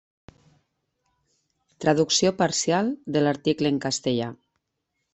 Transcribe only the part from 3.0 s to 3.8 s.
de l'article